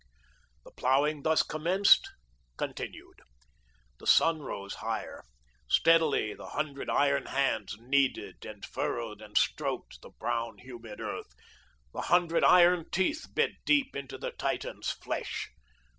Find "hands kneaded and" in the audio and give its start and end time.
7.27-8.65